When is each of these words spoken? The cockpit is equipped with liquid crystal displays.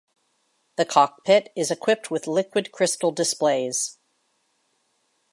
The 0.77 0.85
cockpit 0.85 1.51
is 1.55 1.69
equipped 1.69 2.09
with 2.09 2.25
liquid 2.25 2.71
crystal 2.71 3.11
displays. 3.11 3.99